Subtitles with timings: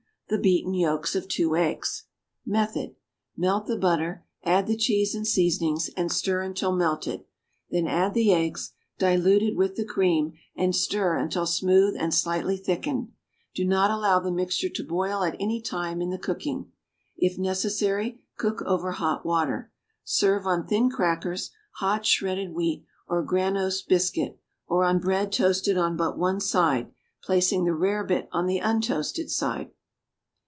[0.33, 2.05] The beaten yolks of 2 eggs.
[2.45, 2.95] Method.
[3.35, 7.25] Melt the butter, add the cheese and seasonings, and stir until melted;
[7.69, 13.11] then add the eggs, diluted with the cream, and stir until smooth and slightly thickened.
[13.53, 16.71] Do not allow the mixture to boil at any time in the cooking;
[17.17, 19.69] if necessary, cook over hot water.
[20.05, 25.97] Serve on thin crackers, hot shredded wheat or granose biscuit, or on bread toasted on
[25.97, 26.89] but one side,
[27.21, 29.69] placing the rarebit on the untoasted side.